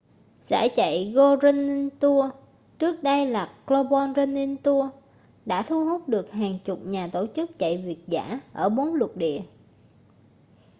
giải 0.47 0.69
chạy 0.75 1.11
go 1.15 1.35
running 1.35 1.89
tours 1.99 2.33
trước 2.79 3.03
đây 3.03 3.25
là 3.25 3.53
global 3.67 4.11
running 4.15 4.57
tours 4.57 4.93
đã 5.45 5.63
thu 5.63 5.85
hút 5.85 6.09
được 6.09 6.31
hàng 6.31 6.59
chục 6.65 6.79
nhà 6.85 7.07
tổ 7.13 7.25
chức 7.35 7.57
chạy 7.57 7.77
việt 7.77 7.99
dã 8.07 8.39
ở 8.53 8.69
bốn 8.69 8.93
lục 8.95 9.17
địa 9.17 9.41